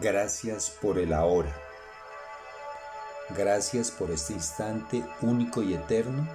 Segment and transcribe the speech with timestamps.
[0.00, 1.54] Gracias por el ahora.
[3.30, 6.28] Gracias por este instante único y eterno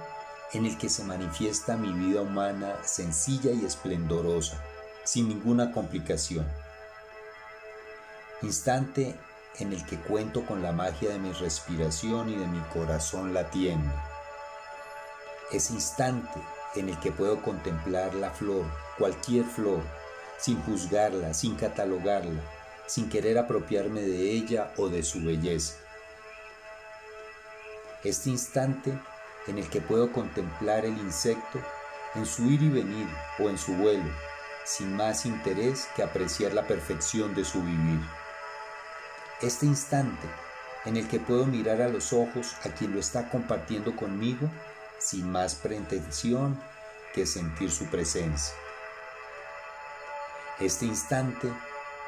[0.54, 4.64] en el que se manifiesta mi vida humana sencilla y esplendorosa,
[5.04, 6.46] sin ninguna complicación.
[8.40, 9.14] Instante
[9.58, 13.92] en el que cuento con la magia de mi respiración y de mi corazón latiendo.
[15.52, 16.40] Es instante
[16.76, 18.64] en el que puedo contemplar la flor,
[18.96, 19.82] cualquier flor,
[20.38, 22.40] sin juzgarla, sin catalogarla,
[22.90, 25.76] sin querer apropiarme de ella o de su belleza.
[28.02, 28.92] Este instante
[29.46, 31.60] en el que puedo contemplar el insecto
[32.16, 33.06] en su ir y venir
[33.38, 34.10] o en su vuelo,
[34.64, 38.00] sin más interés que apreciar la perfección de su vivir.
[39.40, 40.26] Este instante
[40.84, 44.50] en el que puedo mirar a los ojos a quien lo está compartiendo conmigo
[44.98, 46.60] sin más pretensión
[47.14, 48.52] que sentir su presencia.
[50.58, 51.52] Este instante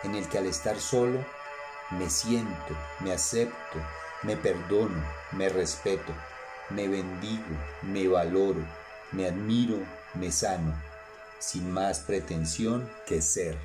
[0.02, 1.24] en el que al estar solo
[1.91, 3.79] me siento, me acepto,
[4.23, 6.13] me perdono, me respeto,
[6.71, 7.45] me bendigo,
[7.82, 8.65] me valoro,
[9.13, 9.79] me admiro,
[10.15, 10.74] me sano,
[11.38, 13.59] sin más pretensión que ser.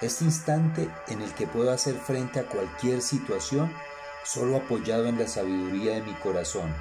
[0.00, 3.70] Este instante en el que puedo hacer frente a cualquier situación
[4.24, 6.74] solo apoyado en la sabiduría de mi corazón,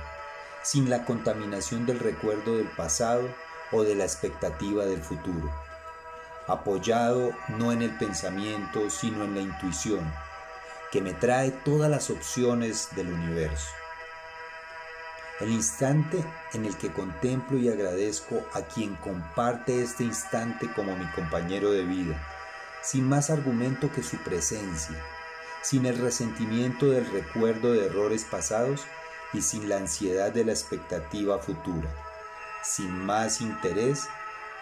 [0.63, 3.27] sin la contaminación del recuerdo del pasado
[3.71, 5.51] o de la expectativa del futuro
[6.49, 10.11] apoyado no en el pensamiento, sino en la intuición,
[10.91, 13.69] que me trae todas las opciones del universo.
[15.39, 21.05] El instante en el que contemplo y agradezco a quien comparte este instante como mi
[21.11, 22.21] compañero de vida,
[22.81, 24.97] sin más argumento que su presencia,
[25.61, 28.85] sin el resentimiento del recuerdo de errores pasados
[29.31, 31.89] y sin la ansiedad de la expectativa futura,
[32.63, 34.07] sin más interés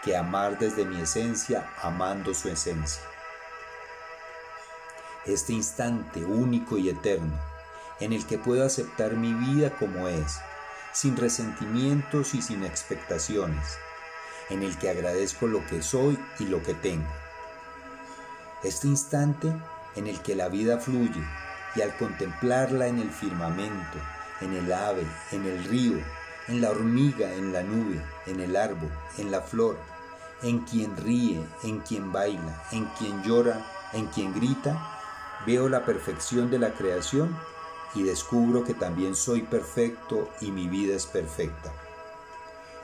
[0.03, 3.03] que amar desde mi esencia, amando su esencia.
[5.25, 7.37] Este instante único y eterno,
[7.99, 10.39] en el que puedo aceptar mi vida como es,
[10.93, 13.77] sin resentimientos y sin expectaciones,
[14.49, 17.11] en el que agradezco lo que soy y lo que tengo.
[18.63, 19.51] Este instante
[19.95, 21.23] en el que la vida fluye
[21.75, 23.97] y al contemplarla en el firmamento,
[24.41, 25.99] en el ave, en el río,
[26.47, 29.77] en la hormiga, en la nube, en el árbol, en la flor,
[30.41, 34.99] en quien ríe, en quien baila, en quien llora, en quien grita,
[35.45, 37.37] veo la perfección de la creación
[37.95, 41.71] y descubro que también soy perfecto y mi vida es perfecta.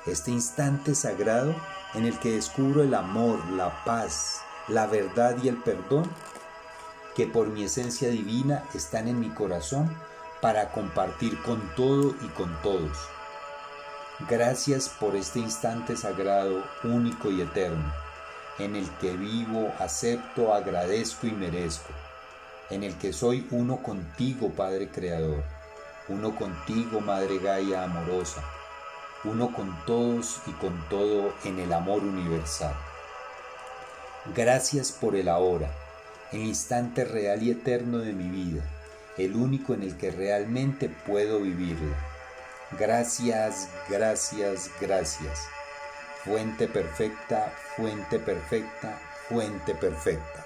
[0.05, 1.55] Este instante sagrado
[1.93, 6.09] en el que descubro el amor, la paz, la verdad y el perdón
[7.15, 9.95] que por mi esencia divina están en mi corazón
[10.41, 12.97] para compartir con todo y con todos.
[14.29, 17.91] Gracias por este instante sagrado, único y eterno,
[18.57, 21.91] en el que vivo, acepto, agradezco y merezco,
[22.69, 25.43] en el que soy uno contigo, Padre Creador,
[26.07, 28.41] uno contigo, Madre Gaia amorosa,
[29.25, 32.75] uno con todos y con todo en el amor universal.
[34.33, 35.69] Gracias por el ahora,
[36.31, 38.63] el instante real y eterno de mi vida,
[39.17, 42.13] el único en el que realmente puedo vivirla
[42.77, 45.47] Gracias, gracias, gracias.
[46.23, 48.97] Fuente perfecta, fuente perfecta,
[49.27, 50.45] fuente perfecta.